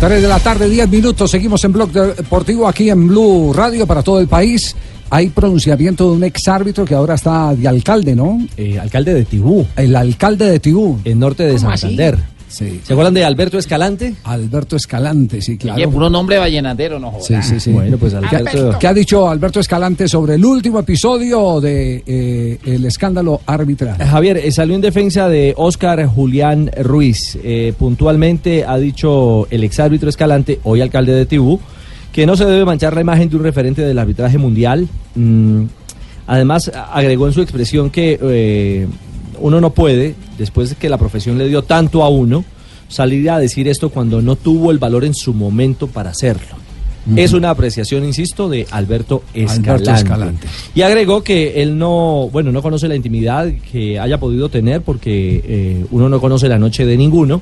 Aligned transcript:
3 0.00 0.22
de 0.22 0.28
la 0.28 0.38
tarde, 0.38 0.70
10 0.70 0.88
minutos. 0.90 1.28
Seguimos 1.28 1.64
en 1.64 1.72
Blog 1.72 1.90
Deportivo 1.90 2.68
aquí 2.68 2.88
en 2.88 3.08
Blue 3.08 3.52
Radio 3.52 3.84
para 3.84 4.00
todo 4.00 4.20
el 4.20 4.28
país. 4.28 4.76
Hay 5.10 5.30
pronunciamiento 5.30 6.10
de 6.10 6.16
un 6.16 6.22
ex 6.22 6.46
árbitro 6.46 6.84
que 6.84 6.94
ahora 6.94 7.14
está 7.14 7.52
de 7.52 7.66
alcalde, 7.66 8.14
¿no? 8.14 8.38
Eh, 8.56 8.78
alcalde 8.78 9.12
de 9.12 9.24
Tibú. 9.24 9.66
El 9.74 9.96
alcalde 9.96 10.48
de 10.52 10.60
Tibú. 10.60 11.00
En 11.04 11.18
norte 11.18 11.44
de 11.44 11.58
Santander. 11.58 12.16
Sí. 12.48 12.80
¿Se 12.82 12.92
acuerdan 12.92 13.14
de 13.14 13.24
Alberto 13.24 13.58
Escalante? 13.58 14.14
Alberto 14.24 14.76
Escalante, 14.76 15.40
sí, 15.42 15.58
claro. 15.58 15.76
Oye, 15.76 15.88
puro 15.88 16.08
nombre 16.08 16.38
vallenatero, 16.38 16.98
no 16.98 17.10
jodas. 17.10 17.26
Sí, 17.26 17.34
sí, 17.42 17.60
sí. 17.60 17.72
Bueno, 17.72 17.98
pues 17.98 18.14
Alberto. 18.14 18.76
¿Qué 18.78 18.86
ha 18.86 18.94
dicho 18.94 19.28
Alberto 19.28 19.60
Escalante 19.60 20.08
sobre 20.08 20.34
el 20.34 20.44
último 20.44 20.78
episodio 20.78 21.60
de 21.60 22.02
eh, 22.06 22.58
el 22.64 22.84
escándalo 22.84 23.42
arbitral? 23.46 23.98
Javier, 23.98 24.38
eh, 24.38 24.50
salió 24.50 24.74
en 24.74 24.80
defensa 24.80 25.28
de 25.28 25.54
Óscar 25.56 26.04
Julián 26.06 26.70
Ruiz. 26.82 27.38
Eh, 27.42 27.72
puntualmente 27.78 28.64
ha 28.64 28.78
dicho 28.78 29.46
el 29.50 29.64
exárbitro 29.64 30.08
Escalante, 30.08 30.60
hoy 30.64 30.80
alcalde 30.80 31.12
de 31.12 31.26
Tibú, 31.26 31.60
que 32.12 32.26
no 32.26 32.36
se 32.36 32.44
debe 32.46 32.64
manchar 32.64 32.94
la 32.94 33.00
imagen 33.00 33.28
de 33.28 33.36
un 33.36 33.42
referente 33.42 33.82
del 33.82 33.98
arbitraje 33.98 34.38
mundial. 34.38 34.88
Mm, 35.14 35.64
además, 36.26 36.70
agregó 36.92 37.26
en 37.26 37.32
su 37.32 37.42
expresión 37.42 37.90
que 37.90 38.18
eh, 38.20 38.86
uno 39.40 39.60
no 39.60 39.70
puede, 39.70 40.14
después 40.36 40.70
de 40.70 40.76
que 40.76 40.88
la 40.88 40.98
profesión 40.98 41.38
le 41.38 41.48
dio 41.48 41.62
tanto 41.62 42.02
a 42.02 42.08
uno, 42.08 42.44
salir 42.88 43.30
a 43.30 43.38
decir 43.38 43.68
esto 43.68 43.90
cuando 43.90 44.22
no 44.22 44.36
tuvo 44.36 44.70
el 44.70 44.78
valor 44.78 45.04
en 45.04 45.14
su 45.14 45.34
momento 45.34 45.86
para 45.86 46.10
hacerlo. 46.10 46.56
Es 47.16 47.32
una 47.32 47.48
apreciación, 47.48 48.04
insisto, 48.04 48.50
de 48.50 48.66
Alberto 48.70 49.22
Escalante. 49.32 49.70
Alberto 49.70 49.94
Escalante. 49.94 50.48
Y 50.74 50.82
agregó 50.82 51.22
que 51.22 51.62
él 51.62 51.78
no, 51.78 52.28
bueno, 52.30 52.52
no 52.52 52.60
conoce 52.60 52.86
la 52.86 52.96
intimidad 52.96 53.50
que 53.72 53.98
haya 53.98 54.20
podido 54.20 54.50
tener 54.50 54.82
porque 54.82 55.42
eh, 55.42 55.86
uno 55.90 56.10
no 56.10 56.20
conoce 56.20 56.48
la 56.48 56.58
noche 56.58 56.84
de 56.84 56.98
ninguno, 56.98 57.40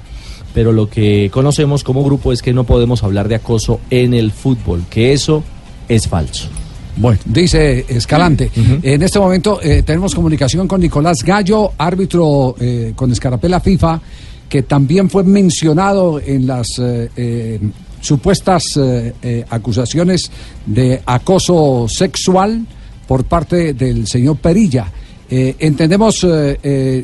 pero 0.55 0.71
lo 0.71 0.89
que 0.89 1.31
conocemos 1.33 1.83
como 1.83 2.05
grupo 2.05 2.33
es 2.33 2.43
que 2.43 2.53
no 2.53 2.63
podemos 2.63 3.03
hablar 3.03 3.29
de 3.29 3.35
acoso 3.35 3.81
en 3.91 4.15
el 4.15 4.31
fútbol, 4.31 4.85
que 4.89 5.13
eso 5.13 5.43
es 5.89 6.07
falso. 6.07 6.49
Bueno, 6.97 7.21
dice 7.27 7.85
Escalante. 7.89 8.51
En 8.83 9.03
este 9.03 9.19
momento 9.19 9.61
eh, 9.63 9.83
tenemos 9.83 10.15
comunicación 10.15 10.67
con 10.67 10.81
Nicolás 10.81 11.23
Gallo, 11.23 11.73
árbitro 11.77 12.57
eh, 12.59 12.93
con 12.97 13.13
escarapela 13.13 13.61
FIFA, 13.61 14.01
que 14.49 14.63
también 14.63 15.11
fue 15.11 15.25
mencionado 15.25 16.21
en 16.21 16.47
las 16.47 16.79
eh, 16.79 17.11
eh, 17.17 17.61
supuestas 18.01 18.77
eh, 18.77 19.45
acusaciones 19.51 20.31
de 20.65 21.03
acoso 21.05 21.87
sexual 21.89 22.65
por 23.07 23.25
parte 23.25 23.75
del 23.75 24.07
señor 24.07 24.37
Perilla. 24.37 24.91
Entendemos, 25.29 26.25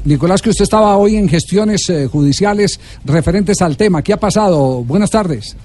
Nicolás, 0.05 0.43
que 0.43 0.51
usted 0.51 0.63
estaba 0.63 0.97
hoy 0.97 1.17
en 1.17 1.29
gestiones 1.29 1.93
judiciales 2.11 2.79
referentes 3.05 3.61
al 3.63 3.77
tema. 3.77 4.03
¿Qué 4.03 4.13
ha 4.13 4.17
pasado? 4.17 4.85
Buenas 4.85 5.11
tardes. 5.11 5.57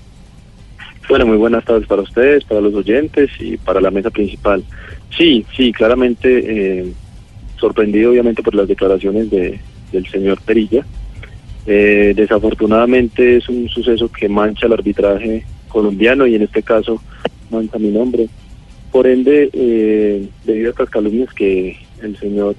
Bueno, 1.10 1.26
muy 1.26 1.38
buenas 1.38 1.64
tardes 1.64 1.88
para 1.88 2.02
ustedes, 2.02 2.44
para 2.44 2.60
los 2.60 2.74
oyentes 2.74 3.30
y 3.40 3.58
para 3.58 3.80
la 3.80 3.92
mesa 3.92 4.10
principal. 4.10 4.64
Sí, 5.16 5.46
sí, 5.56 5.72
claramente 5.72 6.80
eh, 6.80 6.94
sorprendido 7.58 8.12
obviamente 8.12 8.44
por 8.44 8.54
las 8.54 8.68
declaraciones 8.68 9.30
de, 9.30 9.60
del 9.92 10.06
señor 10.08 10.42
Perilla. 10.42 10.86
Eh, 11.66 12.14
desafortunadamente 12.16 13.38
es 13.38 13.48
un 13.50 13.70
suceso 13.70 14.10
que 14.10 14.28
mancha 14.28 14.68
el 14.68 14.74
arbitraje 14.74 15.46
colombiano 15.68 16.28
y 16.28 16.36
en 16.36 16.44
este 16.44 16.62
caso 16.62 17.02
mancha 17.50 17.78
mi 17.80 17.90
nombre. 17.90 18.28
Por 18.92 19.08
ende, 19.08 19.50
eh, 19.54 20.28
debido 20.46 20.70
a 20.70 20.72
estas 20.72 20.90
calumnias 20.90 21.34
que 21.34 21.78
el 22.02 22.18
señor 22.18 22.56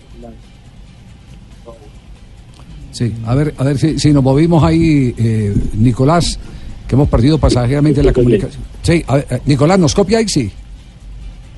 Sí, 2.90 3.12
a 3.26 3.34
ver, 3.34 3.54
a 3.58 3.64
ver 3.64 3.78
si, 3.78 3.98
si 3.98 4.12
nos 4.12 4.24
movimos 4.24 4.64
ahí, 4.64 5.14
eh, 5.16 5.54
Nicolás, 5.74 6.40
que 6.88 6.94
hemos 6.96 7.08
perdido 7.08 7.38
pasajeramente 7.38 8.02
la 8.02 8.12
comunicación. 8.12 8.62
Sí, 8.82 9.04
a 9.06 9.16
ver, 9.16 9.26
eh, 9.30 9.38
Nicolás, 9.46 9.78
¿nos 9.78 9.94
copia 9.94 10.18
ahí? 10.18 10.26
Sí. 10.28 10.50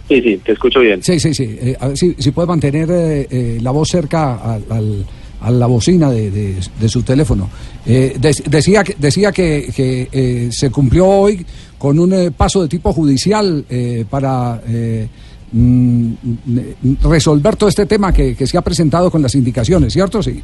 Sí, 0.08 0.20
sí, 0.22 0.40
te 0.44 0.52
escucho 0.52 0.80
bien. 0.80 1.02
Sí, 1.02 1.20
sí, 1.20 1.32
sí. 1.32 1.44
Eh, 1.60 1.76
a 1.78 1.86
ver 1.88 1.96
si, 1.96 2.14
si 2.18 2.32
puede 2.32 2.48
mantener 2.48 2.90
eh, 2.90 3.28
eh, 3.30 3.58
la 3.62 3.70
voz 3.70 3.88
cerca 3.88 4.34
al, 4.36 4.64
al- 4.68 5.06
a 5.42 5.50
la 5.50 5.64
bocina 5.66 6.10
de, 6.10 6.30
de- 6.30 6.56
de 6.80 6.88
su 6.88 7.02
teléfono. 7.02 7.48
Eh, 7.86 8.16
de- 8.20 8.42
decía 8.50 8.82
que, 8.84 8.94
decía 8.98 9.32
que, 9.32 9.70
que, 9.74 10.08
eh, 10.12 10.48
se 10.52 10.68
cumplió 10.70 11.06
hoy 11.06 11.46
con 11.78 11.98
un 11.98 12.34
paso 12.36 12.60
de 12.60 12.68
tipo 12.68 12.92
judicial 12.92 13.64
eh, 13.70 14.04
para 14.10 14.60
eh, 14.68 15.08
mm, 15.52 16.12
mm, 16.44 16.96
resolver 17.04 17.56
todo 17.56 17.68
este 17.70 17.86
tema 17.86 18.12
que, 18.12 18.34
que 18.34 18.46
se 18.46 18.58
ha 18.58 18.62
presentado 18.62 19.10
con 19.10 19.22
las 19.22 19.34
indicaciones, 19.34 19.92
¿cierto? 19.94 20.22
Sí. 20.22 20.42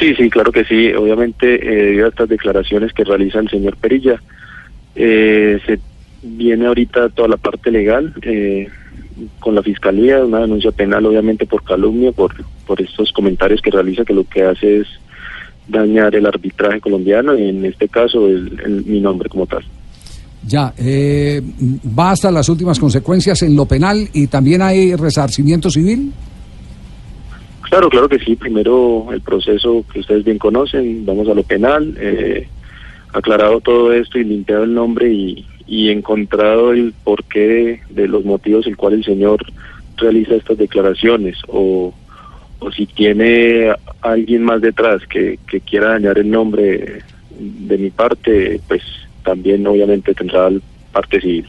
Sí, 0.00 0.14
sí, 0.16 0.28
claro 0.30 0.50
que 0.50 0.64
sí. 0.64 0.92
Obviamente, 0.94 1.54
eh, 1.56 1.84
debido 1.84 2.06
a 2.06 2.08
estas 2.08 2.28
declaraciones 2.28 2.92
que 2.92 3.04
realiza 3.04 3.38
el 3.38 3.48
señor 3.50 3.76
Perilla, 3.76 4.20
eh, 4.96 5.60
se 5.66 5.78
viene 6.22 6.66
ahorita 6.66 7.10
toda 7.10 7.28
la 7.28 7.36
parte 7.36 7.70
legal 7.70 8.12
eh, 8.22 8.66
con 9.38 9.54
la 9.54 9.62
fiscalía, 9.62 10.24
una 10.24 10.40
denuncia 10.40 10.72
penal, 10.72 11.04
obviamente 11.06 11.44
por 11.46 11.62
calumnia, 11.62 12.12
por, 12.12 12.34
por 12.66 12.80
estos 12.80 13.12
comentarios 13.12 13.60
que 13.60 13.70
realiza, 13.70 14.04
que 14.04 14.14
lo 14.14 14.24
que 14.24 14.42
hace 14.42 14.78
es 14.78 14.86
dañar 15.68 16.14
el 16.16 16.26
arbitraje 16.26 16.80
colombiano 16.80 17.38
y 17.38 17.48
en 17.48 17.64
este 17.64 17.86
caso 17.88 18.26
el- 18.26 18.82
mi 18.86 19.00
nombre 19.00 19.28
como 19.28 19.46
tal. 19.46 19.62
Ya, 20.46 20.72
eh, 20.78 21.42
va 21.98 22.12
hasta 22.12 22.30
las 22.30 22.48
últimas 22.48 22.78
consecuencias 22.78 23.42
en 23.42 23.54
lo 23.54 23.66
penal 23.66 24.08
y 24.14 24.26
también 24.28 24.62
hay 24.62 24.96
resarcimiento 24.96 25.70
civil. 25.70 26.10
Claro, 27.70 27.88
claro 27.88 28.08
que 28.08 28.18
sí. 28.18 28.34
Primero 28.34 29.06
el 29.12 29.20
proceso 29.20 29.84
que 29.92 30.00
ustedes 30.00 30.24
bien 30.24 30.38
conocen, 30.38 31.06
vamos 31.06 31.28
a 31.28 31.34
lo 31.34 31.44
penal, 31.44 31.96
eh, 31.98 32.48
aclarado 33.12 33.60
todo 33.60 33.92
esto 33.92 34.18
y 34.18 34.24
limpiado 34.24 34.64
el 34.64 34.74
nombre 34.74 35.10
y, 35.10 35.46
encontrado 35.88 36.72
el 36.72 36.92
porqué 37.04 37.46
de, 37.46 37.80
de 37.90 38.08
los 38.08 38.24
motivos 38.24 38.66
el 38.66 38.76
cual 38.76 38.94
el 38.94 39.04
señor 39.04 39.40
realiza 39.96 40.34
estas 40.34 40.58
declaraciones 40.58 41.38
o, 41.46 41.94
o 42.58 42.72
si 42.72 42.86
tiene 42.86 43.72
alguien 44.00 44.42
más 44.42 44.60
detrás 44.60 45.06
que, 45.06 45.38
que 45.48 45.60
quiera 45.60 45.90
dañar 45.90 46.18
el 46.18 46.28
nombre 46.28 47.02
de 47.38 47.78
mi 47.78 47.90
parte, 47.90 48.60
pues 48.66 48.82
también 49.24 49.64
obviamente 49.64 50.12
tendrá 50.12 50.50
parte 50.92 51.20
civil. 51.20 51.46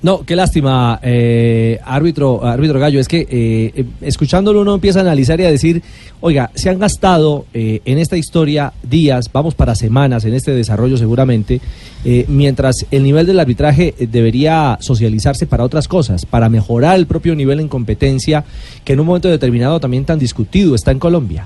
No, 0.00 0.24
qué 0.24 0.36
lástima, 0.36 1.00
eh, 1.02 1.80
árbitro, 1.84 2.44
árbitro 2.44 2.78
Gallo, 2.78 3.00
es 3.00 3.08
que 3.08 3.18
eh, 3.22 3.72
eh, 3.74 3.84
escuchándolo 4.02 4.60
uno 4.60 4.74
empieza 4.74 5.00
a 5.00 5.02
analizar 5.02 5.40
y 5.40 5.44
a 5.44 5.50
decir, 5.50 5.82
oiga, 6.20 6.52
se 6.54 6.70
han 6.70 6.78
gastado 6.78 7.46
eh, 7.52 7.80
en 7.84 7.98
esta 7.98 8.16
historia 8.16 8.72
días, 8.84 9.28
vamos 9.32 9.56
para 9.56 9.74
semanas 9.74 10.24
en 10.24 10.34
este 10.34 10.52
desarrollo 10.52 10.96
seguramente, 10.96 11.60
eh, 12.04 12.26
mientras 12.28 12.86
el 12.92 13.02
nivel 13.02 13.26
del 13.26 13.40
arbitraje 13.40 13.92
debería 13.98 14.78
socializarse 14.80 15.46
para 15.46 15.64
otras 15.64 15.88
cosas, 15.88 16.24
para 16.24 16.48
mejorar 16.48 16.96
el 16.96 17.06
propio 17.06 17.34
nivel 17.34 17.58
en 17.58 17.66
competencia 17.66 18.44
que 18.84 18.92
en 18.92 19.00
un 19.00 19.06
momento 19.06 19.28
determinado 19.28 19.80
también 19.80 20.04
tan 20.04 20.20
discutido 20.20 20.76
está 20.76 20.92
en 20.92 21.00
Colombia. 21.00 21.44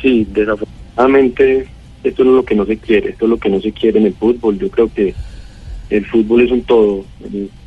Sí, 0.00 0.24
desafortunadamente 0.32 1.66
esto 2.04 2.22
es 2.22 2.28
lo 2.28 2.44
que 2.44 2.54
no 2.54 2.64
se 2.64 2.76
quiere, 2.76 3.10
esto 3.10 3.24
es 3.24 3.30
lo 3.30 3.38
que 3.38 3.48
no 3.48 3.60
se 3.60 3.72
quiere 3.72 3.98
en 3.98 4.06
el 4.06 4.14
fútbol. 4.14 4.56
Yo 4.56 4.70
creo 4.70 4.88
que 4.94 5.12
el 5.90 6.04
fútbol 6.06 6.42
es 6.42 6.50
un 6.50 6.62
todo, 6.62 7.04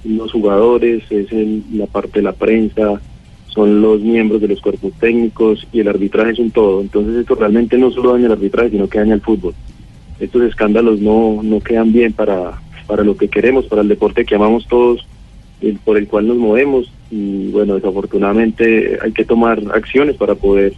los 0.03 0.31
jugadores, 0.31 1.03
es 1.09 1.27
la 1.71 1.85
parte 1.85 2.19
de 2.19 2.23
la 2.23 2.33
prensa, 2.33 3.01
son 3.47 3.81
los 3.81 4.01
miembros 4.01 4.41
de 4.41 4.47
los 4.47 4.61
cuerpos 4.61 4.93
técnicos 4.99 5.65
y 5.71 5.79
el 5.79 5.87
arbitraje 5.87 6.31
es 6.31 6.39
un 6.39 6.51
todo. 6.51 6.81
Entonces 6.81 7.15
esto 7.15 7.35
realmente 7.35 7.77
no 7.77 7.91
solo 7.91 8.13
daña 8.13 8.27
el 8.27 8.33
arbitraje, 8.33 8.71
sino 8.71 8.87
que 8.87 8.99
daña 8.99 9.15
el 9.15 9.21
fútbol. 9.21 9.53
Estos 10.19 10.43
escándalos 10.43 10.99
no, 10.99 11.41
no 11.41 11.59
quedan 11.59 11.91
bien 11.91 12.13
para, 12.13 12.61
para 12.87 13.03
lo 13.03 13.15
que 13.15 13.29
queremos, 13.29 13.65
para 13.65 13.81
el 13.81 13.87
deporte 13.87 14.25
que 14.25 14.35
amamos 14.35 14.67
todos, 14.67 15.05
el, 15.61 15.77
por 15.79 15.97
el 15.97 16.07
cual 16.07 16.27
nos 16.27 16.37
movemos 16.37 16.91
y 17.09 17.49
bueno, 17.49 17.75
desafortunadamente 17.75 18.99
hay 19.01 19.11
que 19.11 19.25
tomar 19.25 19.61
acciones 19.73 20.15
para 20.15 20.35
poder 20.35 20.73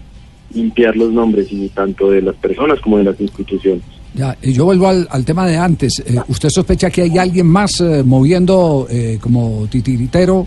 limpiar 0.53 0.95
los 0.95 1.11
nombres 1.11 1.51
y 1.51 1.69
tanto 1.69 2.11
de 2.11 2.21
las 2.21 2.35
personas 2.35 2.79
como 2.79 2.97
de 2.97 3.05
las 3.05 3.19
instituciones. 3.19 3.83
Ya, 4.13 4.37
yo 4.41 4.65
vuelvo 4.65 4.87
al, 4.87 5.25
tema 5.25 5.47
de 5.47 5.55
antes. 5.57 5.99
Eh, 5.99 6.19
¿Usted 6.27 6.49
sospecha 6.49 6.89
que 6.89 7.03
hay 7.03 7.17
alguien 7.17 7.47
más 7.47 7.79
eh, 7.79 8.03
moviendo 8.05 8.85
eh, 8.89 9.17
como 9.21 9.67
titiritero 9.69 10.45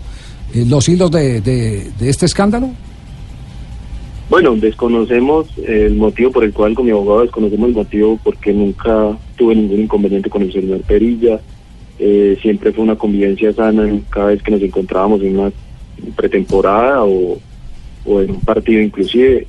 eh, 0.53 0.65
los 0.67 0.87
hilos 0.87 1.09
de, 1.09 1.91
este 1.99 2.27
escándalo? 2.27 2.69
Bueno, 4.29 4.55
desconocemos 4.55 5.47
el 5.67 5.95
motivo 5.95 6.31
por 6.31 6.43
el 6.43 6.53
cual 6.53 6.75
con 6.75 6.85
mi 6.85 6.91
abogado 6.91 7.21
desconocemos 7.21 7.69
el 7.69 7.75
motivo 7.75 8.19
porque 8.23 8.53
nunca 8.53 9.17
tuve 9.35 9.55
ningún 9.55 9.81
inconveniente 9.81 10.29
con 10.29 10.43
el 10.43 10.53
señor 10.53 10.81
Perilla. 10.81 11.39
Siempre 12.41 12.71
fue 12.71 12.83
una 12.83 12.95
convivencia 12.95 13.53
sana 13.53 13.87
cada 14.09 14.27
vez 14.27 14.43
que 14.43 14.51
nos 14.51 14.61
encontrábamos 14.61 15.21
en 15.21 15.39
una 15.39 15.51
pretemporada 16.15 17.03
o, 17.03 17.39
o 18.05 18.21
en 18.21 18.31
un 18.31 18.41
partido 18.41 18.81
inclusive. 18.81 19.47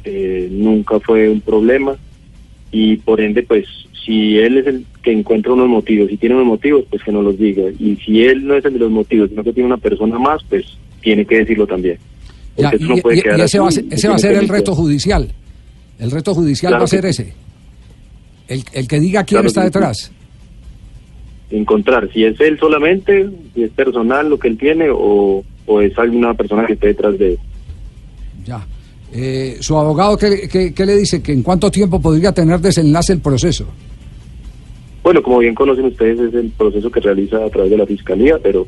nunca 0.53 1.01
fue 1.01 1.29
un 1.29 1.41
problema 1.41 1.97
y 2.73 2.97
por 2.97 3.21
ende 3.21 3.43
pues 3.43 3.65
si 4.05 4.39
él 4.39 4.59
es 4.59 4.67
el 4.67 4.85
que 5.03 5.13
encuentra 5.13 5.53
unos 5.53 5.69
motivos 5.69 6.11
y 6.11 6.17
tiene 6.17 6.35
unos 6.35 6.47
motivos 6.49 6.85
pues 6.91 7.03
que 7.03 7.13
no 7.13 7.23
los 7.23 7.39
diga 7.39 7.65
y 7.79 7.97
si 7.97 8.23
él 8.25 8.47
no 8.47 8.55
es 8.55 8.65
el 8.65 8.75
de 8.75 8.79
los 8.81 8.91
motivos 8.91 9.31
sino 9.31 9.43
que 9.45 9.53
tiene 9.53 9.67
una 9.69 9.77
persona 9.79 10.19
más 10.19 10.43
pues 10.49 10.65
tiene 11.01 11.25
que 11.25 11.39
decirlo 11.39 11.67
también. 11.67 11.99
Ya, 12.57 12.73
y, 12.79 12.83
no 12.85 12.97
puede 12.97 13.19
y- 13.19 13.21
ese 13.41 13.59
va 13.61 13.69
a 13.69 13.71
ser, 13.71 13.85
se 13.89 13.95
ese 13.95 14.09
va 14.09 14.15
a 14.15 14.17
tiene 14.17 14.19
ser 14.19 14.33
que 14.39 14.45
el 14.45 14.49
reto 14.49 14.75
judicial. 14.75 15.29
El 15.99 16.11
reto 16.11 16.35
judicial 16.35 16.71
Claro 16.71 16.81
va 16.83 16.85
a 16.85 16.89
ser 16.89 17.03
que 17.03 17.09
ese. 17.11 17.33
El, 18.49 18.65
el 18.73 18.89
que 18.89 18.99
diga 19.01 19.23
quién 19.25 19.37
Claro, 19.37 19.49
está 19.49 19.65
detrás. 19.65 20.11
encontrar 21.51 22.11
si 22.13 22.25
es 22.25 22.41
él 22.41 22.59
solamente, 22.59 23.29
si 23.55 23.63
es 23.65 23.71
personal 23.71 24.29
lo 24.29 24.39
que 24.39 24.49
él 24.49 24.59
tiene 24.59 24.89
o, 24.91 25.45
o 25.67 25.81
es 25.81 25.97
alguna 25.99 26.35
persona 26.35 26.67
que 26.67 26.73
esté 26.75 26.89
detrás 26.89 27.19
de 27.19 27.33
él. 27.35 27.39
Ya. 28.45 28.67
Eh, 29.13 29.57
su 29.61 29.77
abogado, 29.77 30.17
¿qué, 30.17 30.49
qué, 30.49 30.75
qué 30.75 30.87
le 30.87 30.97
dice? 30.97 31.23
¿Que 31.23 31.33
en 31.33 31.43
cuánto 31.43 31.71
tiempo 31.71 32.01
podría 32.01 32.33
tener 32.33 32.61
desenlace 32.61 33.13
el 33.13 33.21
proceso? 33.21 33.67
Bueno, 35.03 35.23
como 35.23 35.39
bien 35.39 35.55
conocen 35.55 35.85
ustedes, 35.85 36.19
es 36.19 36.35
el 36.35 36.51
proceso 36.51 36.91
que 36.91 37.01
realiza 37.01 37.45
a 37.45 37.49
través 37.49 37.71
de 37.71 37.77
la 37.77 37.87
Fiscalía, 37.87 38.39
pero 38.43 38.67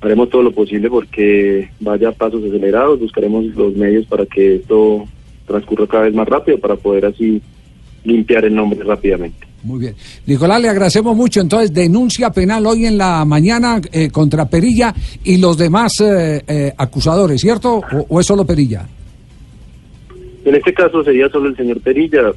haremos 0.00 0.30
todo 0.30 0.42
lo 0.42 0.52
posible 0.52 0.88
porque 0.88 1.68
vaya 1.80 2.08
a 2.08 2.12
pasos 2.12 2.42
acelerados, 2.44 2.98
buscaremos 2.98 3.44
los 3.54 3.74
medios 3.76 4.06
para 4.06 4.24
que 4.24 4.56
esto 4.56 5.04
transcurra 5.46 5.86
cada 5.86 6.04
vez 6.04 6.14
más 6.14 6.26
rápido 6.28 6.58
para 6.58 6.76
poder 6.76 7.06
así 7.06 7.42
limpiar 8.04 8.44
el 8.44 8.54
nombre 8.54 8.82
rápidamente. 8.84 9.46
Muy 9.62 9.80
bien. 9.80 9.94
Nicolás, 10.26 10.62
le 10.62 10.68
agradecemos 10.68 11.16
mucho. 11.16 11.40
Entonces, 11.40 11.74
denuncia 11.74 12.30
penal 12.30 12.64
hoy 12.66 12.86
en 12.86 12.96
la 12.96 13.24
mañana 13.24 13.80
eh, 13.92 14.10
contra 14.10 14.48
Perilla 14.48 14.94
y 15.24 15.38
los 15.38 15.58
demás 15.58 16.00
eh, 16.00 16.42
eh, 16.46 16.72
acusadores, 16.76 17.40
¿cierto? 17.40 17.82
O, 17.92 18.06
o 18.08 18.20
es 18.20 18.26
solo 18.26 18.46
Perilla? 18.46 18.86
En 20.46 20.54
este 20.54 20.72
caso 20.72 21.02
sería 21.02 21.28
solo 21.28 21.48
el 21.48 21.56
señor 21.56 21.80
Perilla, 21.80 22.32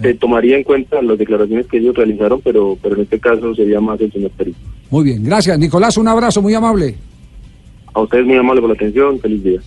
se 0.00 0.14
tomaría 0.14 0.56
en 0.56 0.64
cuenta 0.64 1.02
las 1.02 1.18
declaraciones 1.18 1.66
que 1.66 1.76
ellos 1.76 1.94
realizaron, 1.94 2.40
pero, 2.40 2.78
pero 2.82 2.94
en 2.94 3.02
este 3.02 3.20
caso 3.20 3.54
sería 3.54 3.78
más 3.80 4.00
el 4.00 4.10
señor 4.10 4.30
Perilla. 4.30 4.56
Muy 4.88 5.04
bien, 5.04 5.22
gracias. 5.22 5.58
Nicolás, 5.58 5.98
un 5.98 6.08
abrazo 6.08 6.40
muy 6.40 6.54
amable. 6.54 6.94
A 7.92 8.00
ustedes 8.00 8.24
muy 8.24 8.38
amable 8.38 8.62
por 8.62 8.70
la 8.70 8.76
atención, 8.76 9.20
feliz 9.20 9.44
día. 9.44 9.60